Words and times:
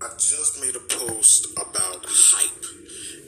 I 0.00 0.08
just 0.16 0.56
made 0.64 0.72
a 0.72 0.84
post 0.96 1.52
about 1.60 2.00
hype. 2.08 2.64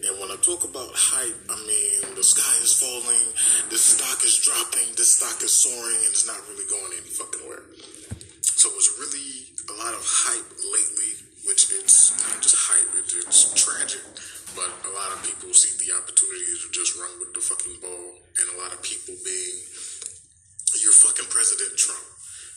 And 0.08 0.17
when 0.17 0.33
I 0.33 0.41
talk 0.41 0.65
about 0.65 0.88
hype, 0.97 1.36
I 1.52 1.56
mean 1.68 2.17
the 2.17 2.25
sky 2.25 2.56
is 2.65 2.72
falling, 2.72 3.29
the 3.68 3.76
stock 3.76 4.25
is 4.25 4.41
dropping, 4.41 4.88
the 4.97 5.04
stock 5.04 5.36
is 5.45 5.52
soaring, 5.52 6.00
and 6.00 6.17
it's 6.17 6.24
not 6.24 6.40
really 6.49 6.65
going 6.72 6.97
any 6.97 7.13
fucking 7.13 7.45
where. 7.45 7.68
So 8.56 8.72
it's 8.72 8.88
really 8.96 9.52
a 9.68 9.77
lot 9.84 9.93
of 9.93 10.00
hype 10.00 10.48
lately, 10.72 11.12
which 11.45 11.68
it's 11.77 12.16
not 12.24 12.40
just 12.40 12.56
hype, 12.56 12.89
it, 12.96 13.04
it's 13.20 13.52
tragic. 13.52 14.00
But 14.57 14.73
a 14.89 14.93
lot 14.96 15.12
of 15.12 15.20
people 15.29 15.52
see 15.52 15.77
the 15.77 15.93
opportunity 15.93 16.57
to 16.57 16.68
just 16.73 16.96
run 16.96 17.12
with 17.20 17.36
the 17.36 17.45
fucking 17.45 17.84
ball, 17.84 18.16
and 18.41 18.46
a 18.48 18.57
lot 18.64 18.73
of 18.73 18.80
people 18.80 19.12
being, 19.20 19.57
you're 20.80 20.96
fucking 21.04 21.29
President 21.29 21.77
Trump. 21.77 22.09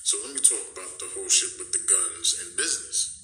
So 0.08 0.24
let 0.24 0.32
me 0.32 0.40
talk 0.40 0.64
about 0.72 1.04
the 1.04 1.12
whole 1.12 1.28
shit 1.28 1.60
with 1.60 1.76
the 1.76 1.84
guns 1.84 2.40
and 2.40 2.56
business. 2.56 3.15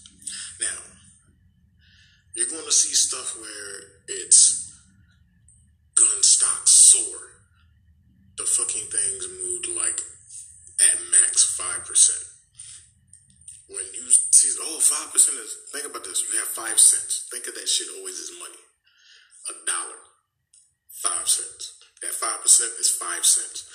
You're 2.36 2.48
going 2.48 2.66
to 2.66 2.72
see 2.72 2.96
stuff 2.96 3.36
where 3.36 3.74
it's 4.08 4.72
gun 5.96 6.24
stocks 6.24 6.72
soar. 6.72 7.44
The 8.38 8.46
fucking 8.46 8.88
things 8.88 9.28
moved 9.28 9.68
like 9.76 10.00
at 10.80 10.98
max 11.12 11.44
5%. 11.60 11.86
When 13.68 13.86
you 13.94 14.08
see, 14.10 14.52
oh, 14.64 14.80
5% 14.80 15.16
is, 15.16 15.58
think 15.72 15.86
about 15.86 16.04
this, 16.04 16.24
you 16.28 16.40
have 16.40 16.48
5 16.48 16.80
cents. 16.80 17.28
Think 17.32 17.48
of 17.48 17.56
that 17.56 17.68
shit 17.68 17.88
always 18.00 18.20
as 18.20 18.32
money. 18.40 18.64
A 19.48 19.54
dollar, 19.68 20.02
5 21.04 21.28
cents. 21.28 21.80
That 22.02 22.12
5% 22.12 22.80
is 22.80 22.90
5 23.00 23.26
cents. 23.26 23.68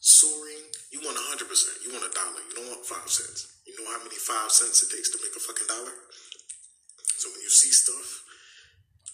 Soaring, 0.00 0.64
you 0.90 1.00
want 1.04 1.16
100%. 1.16 1.44
You 1.84 1.92
want 1.92 2.08
a 2.08 2.12
dollar. 2.16 2.40
You 2.48 2.54
don't 2.56 2.68
want 2.68 2.84
5 2.84 3.08
cents. 3.08 3.60
You 3.68 3.76
know 3.78 3.88
how 3.92 4.02
many 4.02 4.16
5 4.16 4.50
cents 4.50 4.82
it 4.82 4.90
takes 4.90 5.10
to 5.12 5.18
make 5.22 5.36
a 5.36 5.40
fucking 5.40 5.68
dollar? 5.68 5.92
So 7.20 7.28
when 7.28 7.44
you 7.44 7.52
see 7.52 7.68
stuff, 7.68 8.24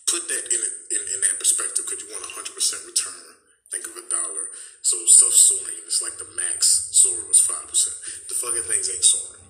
put 0.07 0.31
that 0.31 0.47
in, 0.55 0.63
in, 0.95 1.03
in 1.11 1.19
that 1.27 1.43
perspective 1.43 1.83
because 1.83 1.99
you 1.99 2.09
want 2.15 2.23
a 2.23 2.31
100% 2.39 2.55
return. 2.87 3.27
Think 3.75 3.83
of 3.91 3.99
a 3.99 4.07
dollar. 4.07 4.47
So 4.87 4.95
stuff 5.11 5.35
soaring, 5.35 5.75
it's 5.91 5.99
like 6.07 6.15
the 6.15 6.31
max 6.39 6.95
soar 6.95 7.19
was 7.27 7.43
5%. 7.43 7.67
The 8.31 8.35
fucking 8.39 8.63
things 8.71 8.87
ain't 8.95 9.03
soaring. 9.03 9.43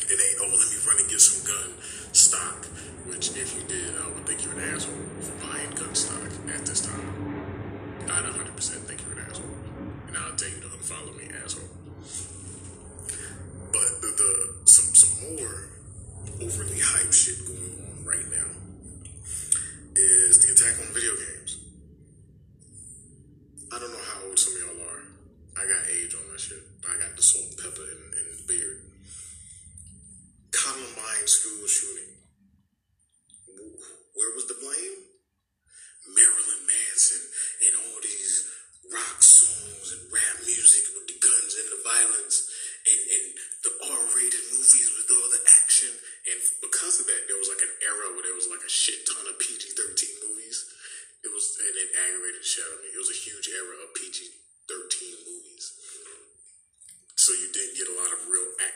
It 0.00 0.16
ain't, 0.16 0.40
oh, 0.40 0.48
let 0.48 0.64
me 0.72 0.80
run 0.88 0.96
and 0.96 1.08
get 1.12 1.20
some 1.20 1.44
gun 1.44 1.76
stock, 2.16 2.64
which 3.04 3.36
if 3.36 3.52
you 3.52 3.68
did, 3.68 3.92
I 4.00 4.08
would 4.08 4.24
think 4.24 4.40
you're 4.40 4.56
an 4.56 4.72
asshole 4.72 4.96
for 5.20 5.36
buying 5.44 5.76
gun 5.76 5.92
stock 5.92 6.32
at 6.56 6.64
this 6.64 6.88
time. 6.88 7.04
I'd 8.08 8.32
100% 8.32 8.48
think 8.88 9.04
you're 9.04 9.20
an 9.20 9.28
asshole. 9.28 9.44
And 10.08 10.16
I'll 10.16 10.32
tell 10.40 10.48
you 10.48 10.64
to 10.64 10.72
unfollow 10.72 11.12
me, 11.20 11.28
asshole. 11.44 11.68
Overly 16.44 16.78
hype 16.78 17.10
shit 17.10 17.40
going 17.46 17.72
on 17.88 18.04
right 18.04 18.28
now 18.28 18.44
is 19.96 20.44
the 20.44 20.52
attack 20.52 20.76
on 20.76 20.92
video 20.92 21.16
games. 21.16 21.56
I 23.72 23.78
don't 23.78 23.88
know 23.88 24.04
how 24.12 24.28
old 24.28 24.38
some 24.38 24.52
of 24.52 24.60
y'all 24.60 24.84
are. 24.92 25.04
I 25.56 25.64
got 25.64 25.88
age 25.88 26.12
on 26.12 26.20
that 26.30 26.40
shit. 26.40 26.60
I 26.84 27.00
got 27.00 27.16
the 27.16 27.22
salt 27.22 27.48
and 27.48 27.56
pepper 27.56 27.80
and, 27.80 28.12
and 28.12 28.46
beard. 28.46 28.76
Columbine 30.52 31.26
school 31.26 31.66
shooting. 31.66 32.12
Where 34.12 34.34
was 34.34 34.46
the 34.46 34.60
blame? 34.60 35.13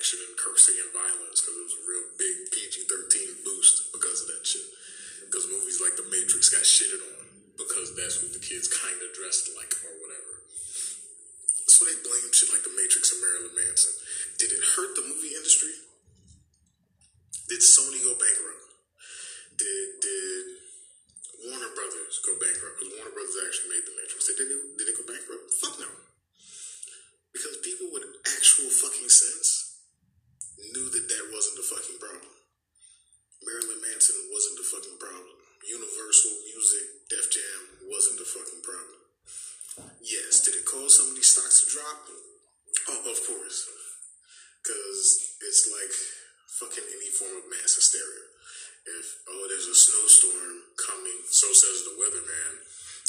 Action 0.08 0.24
and 0.24 0.40
cursing 0.40 0.80
and 0.80 0.88
violence 0.96 1.44
because 1.44 1.52
it 1.52 1.68
was 1.68 1.76
a 1.76 1.84
real 1.84 2.08
big 2.16 2.36
PG-13 2.48 3.44
boost 3.44 3.92
because 3.92 4.24
of 4.24 4.32
that 4.32 4.40
shit. 4.40 4.64
Because 5.28 5.44
movies 5.52 5.84
like 5.84 6.00
The 6.00 6.08
Matrix 6.08 6.48
got 6.48 6.64
shitted 6.64 6.96
on 6.96 7.28
because 7.60 7.92
that's 7.92 8.24
what 8.24 8.32
the 8.32 8.40
kids 8.40 8.72
kind 8.72 8.96
of 9.04 9.12
dressed 9.12 9.52
like 9.60 9.68
or 9.84 9.92
whatever. 10.00 10.32
So 11.68 11.84
they 11.84 12.00
blame 12.00 12.32
shit 12.32 12.48
like 12.48 12.64
The 12.64 12.72
Matrix 12.72 13.12
and 13.12 13.20
Marilyn 13.20 13.52
Manson. 13.52 13.92
Did 14.40 14.56
it 14.56 14.64
hurt 14.64 14.96
the 14.96 15.04
movie 15.04 15.36
industry? 15.36 15.76
Did 17.52 17.60
Sony 17.60 18.00
go 18.00 18.16
bankrupt? 18.16 18.57
Says 51.78 51.86
the 51.86 51.98
weatherman, 52.02 52.52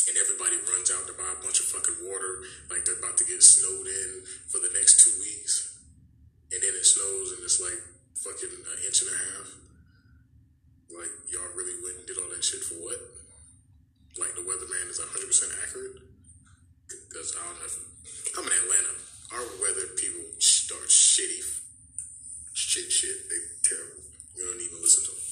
and 0.09 0.13
everybody 0.21 0.57
runs 0.69 0.93
out 0.93 1.05
to 1.09 1.13
buy 1.17 1.25
a 1.25 1.41
bunch 1.41 1.57
of 1.57 1.65
fucking 1.73 2.05
water, 2.05 2.45
like 2.69 2.85
they're 2.85 3.01
about 3.01 3.17
to 3.17 3.25
get 3.25 3.41
snowed 3.41 3.89
in 3.89 4.21
for 4.45 4.61
the 4.61 4.69
next 4.77 5.01
two 5.01 5.13
weeks, 5.25 5.81
and 6.53 6.61
then 6.61 6.73
it 6.77 6.85
snows 6.85 7.33
and 7.33 7.41
it's 7.41 7.57
like 7.57 7.81
fucking 8.21 8.53
an 8.53 8.77
inch 8.85 9.01
and 9.01 9.09
a 9.09 9.17
half. 9.17 9.47
Like, 10.89 11.13
y'all 11.29 11.53
really 11.57 11.77
went 11.81 12.01
and 12.01 12.05
did 12.05 12.17
all 12.17 12.29
that 12.29 12.41
shit 12.45 12.65
for 12.65 12.77
what? 12.81 12.97
Like, 14.17 14.33
the 14.33 14.41
weatherman 14.41 14.89
is 14.89 14.97
100% 14.97 15.05
accurate? 15.65 16.01
Because 16.89 17.37
I 17.37 17.45
don't 17.45 17.61
know. 17.61 17.69
If, 17.69 17.77
I'm 18.33 18.45
in 18.45 18.57
Atlanta. 18.57 18.93
Our 19.37 19.45
weather 19.61 19.93
people 19.93 20.25
start 20.41 20.89
shitty. 20.89 21.45
Shit, 22.53 22.89
shit. 22.91 23.29
They 23.29 23.37
terrible. 23.61 24.01
You 24.35 24.49
don't 24.49 24.61
even 24.65 24.81
listen 24.81 25.05
to 25.05 25.11
them. 25.13 25.28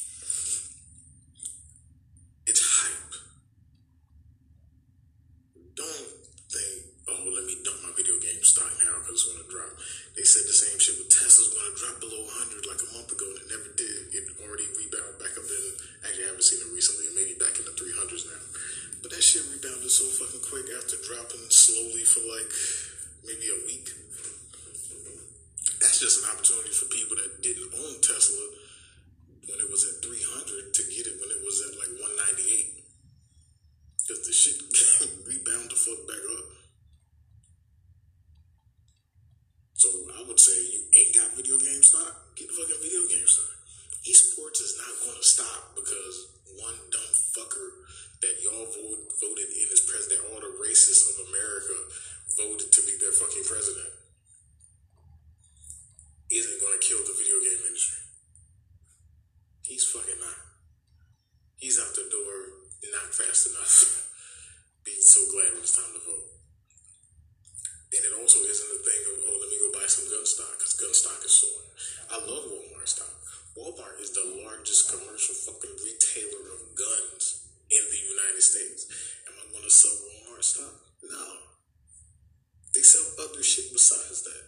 300 30.08 30.72
to 30.72 30.82
get 30.88 31.04
it 31.04 31.20
when 31.20 31.36
it 31.36 31.44
was 31.44 31.60
at 31.68 31.76
like 31.76 31.92
198. 32.00 32.80
Because 34.08 34.24
the 34.24 34.32
shit 34.32 34.56
rebound 35.28 35.68
the 35.68 35.76
fuck 35.76 36.00
back 36.08 36.24
up. 36.40 36.48
So 39.76 39.92
I 40.16 40.24
would 40.24 40.40
say 40.40 40.56
you 40.56 40.88
ain't 40.96 41.12
got 41.12 41.36
video 41.36 41.60
game 41.60 41.84
stock, 41.84 42.40
get 42.40 42.48
the 42.48 42.56
fucking 42.56 42.80
video 42.80 43.04
game 43.12 43.28
stock. 43.28 43.52
Esports 44.08 44.64
is 44.64 44.80
not 44.80 44.96
going 45.04 45.20
to 45.20 45.28
stop 45.28 45.76
because 45.76 46.40
one 46.56 46.80
dumb 46.88 47.14
fucker 47.36 47.84
that 48.24 48.40
y'all 48.40 48.66
vote, 48.72 49.12
voted 49.20 49.50
in 49.52 49.68
as 49.70 49.84
president, 49.84 50.24
all 50.32 50.40
the 50.40 50.56
racists 50.64 51.04
of 51.12 51.28
America 51.28 51.76
voted 52.40 52.72
to 52.72 52.82
be 52.88 52.96
their 52.98 53.12
fucking 53.12 53.44
president, 53.44 53.92
isn't 56.32 56.64
going 56.64 56.74
to 56.80 56.84
kill 56.88 57.04
the 57.04 57.14
video 57.20 57.38
game 57.44 57.62
industry. 57.68 58.08
He's 59.68 59.84
fucking 59.84 60.16
not. 60.24 60.42
He's 61.60 61.78
out 61.78 61.92
the 61.92 62.08
door 62.10 62.34
not 62.88 63.12
fast 63.12 63.52
enough. 63.52 64.08
Be 64.86 64.96
so 65.02 65.20
glad 65.28 65.52
when 65.52 65.62
it's 65.62 65.76
time 65.76 65.92
to 65.92 66.00
vote. 66.08 66.32
And 67.92 68.02
it 68.08 68.14
also 68.28 68.44
isn't 68.44 68.76
a 68.76 68.84
thing 68.84 69.04
of, 69.08 69.16
oh, 69.24 69.40
let 69.40 69.48
me 69.48 69.56
go 69.56 69.72
buy 69.72 69.88
some 69.88 70.04
gun 70.12 70.28
stock, 70.28 70.52
because 70.60 70.76
gun 70.76 70.92
stock 70.92 71.16
is 71.24 71.32
soaring. 71.32 71.72
I 72.12 72.20
love 72.28 72.44
Walmart 72.52 72.92
stock. 72.92 73.16
Walmart 73.56 74.04
is 74.04 74.12
the 74.12 74.44
largest 74.44 74.92
commercial 74.92 75.32
fucking 75.48 75.80
retailer 75.80 76.44
of 76.52 76.76
guns 76.76 77.48
in 77.72 77.80
the 77.88 78.04
United 78.04 78.44
States. 78.44 78.84
Am 79.32 79.40
I 79.40 79.48
going 79.48 79.64
to 79.64 79.72
sell 79.72 79.96
Walmart 79.96 80.44
stock? 80.44 80.76
No. 81.08 81.56
They 82.76 82.84
sell 82.84 83.08
other 83.24 83.40
shit 83.40 83.72
besides 83.72 84.28
that. 84.28 84.46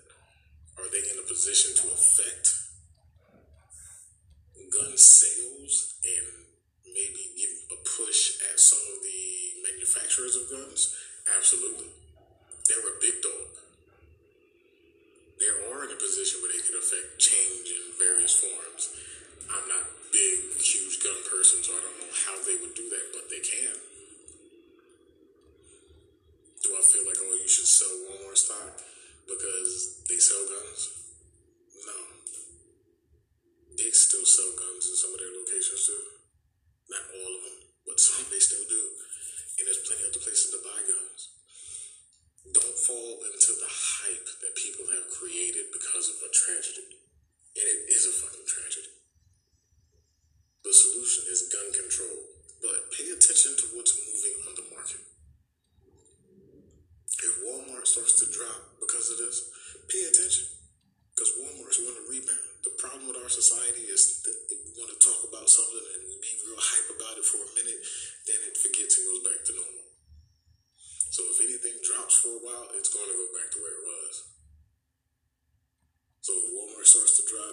Are 0.75 0.91
they 0.91 0.99
in 1.15 1.23
a 1.23 1.31
position 1.31 1.71
to 1.79 1.95
affect 1.95 2.51
gun 4.75 4.91
sales 4.99 5.95
and 6.03 6.27
maybe 6.83 7.31
give 7.39 7.55
a 7.71 7.79
push 7.95 8.43
at 8.51 8.59
some 8.59 8.83
of 8.91 8.99
the 9.07 9.23
manufacturers 9.71 10.35
of 10.35 10.51
guns? 10.51 10.91
Absolutely. 11.31 11.95
They're 12.67 12.83
a 12.83 12.99
big 12.99 13.23
dog. 13.23 13.58
They 15.39 15.47
are 15.47 15.87
in 15.87 15.91
a 15.95 15.99
position 15.99 16.43
where 16.43 16.51
they 16.51 16.59
can 16.59 16.75
affect 16.75 17.15
change 17.15 17.71
in 17.71 17.95
various 17.95 18.35
forms. 18.43 18.91
I'm 19.47 19.67
not 19.71 19.87
big, 20.11 20.51
huge 20.59 20.99
gun 20.99 21.15
person, 21.31 21.63
so 21.63 21.71
I 21.71 21.79
don't 21.79 21.97
know 22.03 22.13
how 22.27 22.35
they 22.43 22.59
would 22.59 22.75
do 22.75 22.91
that, 22.91 23.05
but 23.15 23.31
they 23.31 23.39
can. 23.39 23.88
Because 58.89 59.13
of 59.13 59.21
this, 59.21 59.45
pay 59.85 60.01
attention. 60.09 60.49
Because 61.13 61.29
Walmart's 61.37 61.77
going 61.77 61.93
to 61.93 62.09
rebound. 62.09 62.45
The 62.65 62.73
problem 62.81 63.05
with 63.05 63.21
our 63.21 63.29
society 63.29 63.85
is 63.85 64.25
that 64.25 64.33
we 64.49 64.73
want 64.81 64.89
to 64.89 64.97
talk 64.97 65.21
about 65.29 65.45
something 65.45 65.85
and 65.93 66.01
be 66.17 66.33
real 66.49 66.57
hype 66.57 66.89
about 66.97 67.21
it 67.21 67.23
for 67.23 67.37
a 67.37 67.53
minute, 67.53 67.77
then 68.25 68.41
it 68.49 68.57
forgets 68.57 68.97
and 68.97 69.05
goes 69.05 69.21
back 69.29 69.45
to 69.45 69.53
normal. 69.53 69.85
So 71.13 71.21
if 71.29 71.37
anything 71.45 71.77
drops 71.85 72.17
for 72.17 72.33
a 72.33 72.41
while, 72.41 72.65
it's 72.73 72.89
going 72.89 73.05
to 73.05 73.13
go 73.13 73.29
back 73.37 73.53
to 73.53 73.59
where 73.61 73.77
it 73.77 73.85
was. 73.85 74.13
So 76.25 76.33
if 76.33 76.49
Walmart 76.49 76.89
starts 76.89 77.21
to 77.21 77.29
drop, 77.29 77.48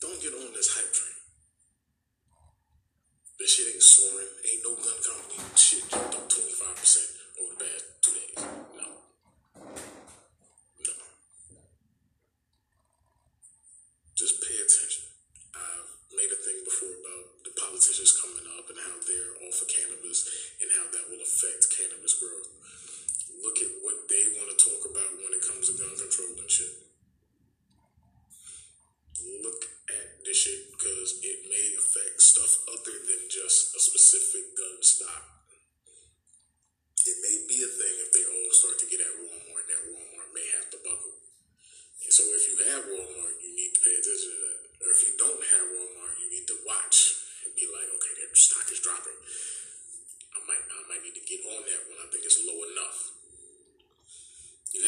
Don't 0.00 0.20
get 0.20 0.34
on 0.34 0.52
this 0.52 0.76
hype 0.76 0.92
train. 0.92 1.16
This 3.38 3.54
shit 3.56 3.72
ain't 3.72 3.82
soaring. 3.82 4.28
Ain't 4.44 4.62
no 4.64 4.74
gun 4.76 4.98
company 5.00 5.40
shit 5.56 5.88
jumped 5.88 6.14
up 6.14 6.28
25% 6.28 7.16
over 7.40 7.54
the 7.56 7.64
past 7.64 7.85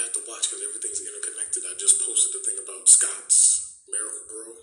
have 0.08 0.16
to 0.16 0.24
watch 0.24 0.48
because 0.48 0.64
everything's 0.64 1.04
interconnected. 1.04 1.68
I 1.68 1.76
just 1.76 2.00
posted 2.00 2.32
the 2.32 2.40
thing 2.40 2.56
about 2.64 2.88
Scott's 2.88 3.76
Miracle 3.92 4.24
Grow, 4.24 4.56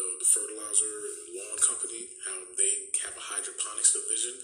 the, 0.00 0.04
the 0.16 0.24
fertilizer 0.24 0.88
and 0.88 1.36
lawn 1.36 1.58
company, 1.60 2.08
how 2.24 2.40
they 2.56 2.88
have 3.04 3.12
a 3.12 3.20
hydroponics 3.20 3.92
division, 3.92 4.40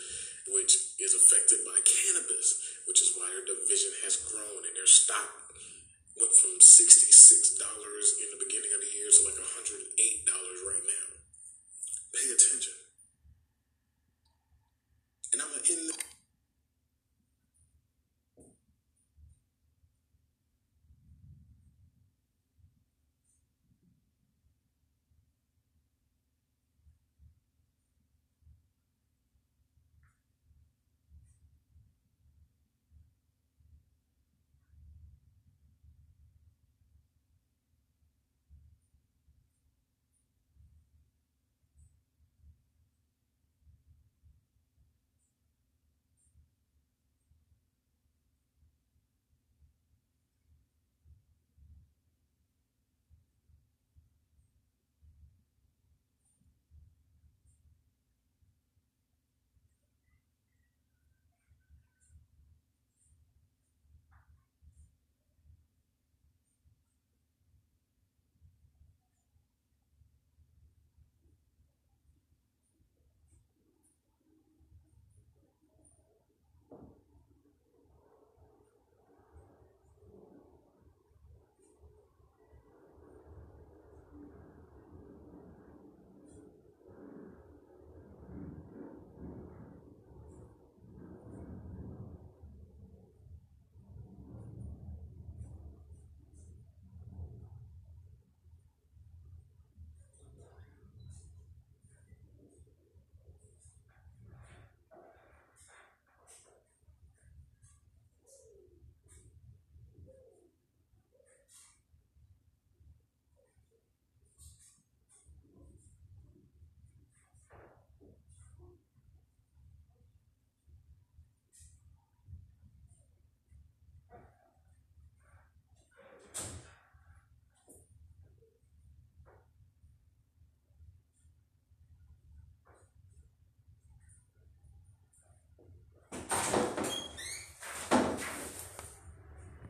which 0.53 0.77
is 1.01 1.17
affected 1.17 1.65
by 1.65 1.81
cannabis, 1.89 2.61
which 2.85 3.01
is 3.01 3.17
why 3.17 3.33
their 3.33 3.49
division 3.49 3.97
has 4.05 4.21
grown 4.29 4.61
and 4.69 4.77
their 4.77 4.85
stock 4.85 5.57
went 6.21 6.33
from 6.37 6.61
$66 6.61 6.85
in 6.85 8.29